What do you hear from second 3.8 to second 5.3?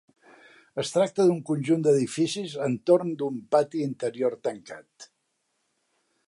interior tancat.